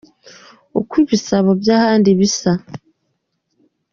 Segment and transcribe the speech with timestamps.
[0.79, 2.51] uko ibisabo byahandi bisa